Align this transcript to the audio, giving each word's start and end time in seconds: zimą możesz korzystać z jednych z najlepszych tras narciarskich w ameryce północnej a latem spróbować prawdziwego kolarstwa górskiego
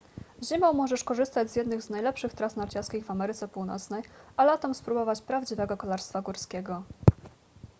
zimą 0.43 0.73
możesz 0.73 1.03
korzystać 1.03 1.51
z 1.51 1.55
jednych 1.55 1.81
z 1.81 1.89
najlepszych 1.89 2.33
tras 2.33 2.55
narciarskich 2.55 3.05
w 3.05 3.11
ameryce 3.11 3.47
północnej 3.47 4.03
a 4.37 4.45
latem 4.45 4.73
spróbować 4.73 5.21
prawdziwego 5.21 5.77
kolarstwa 5.77 6.21
górskiego 6.21 6.83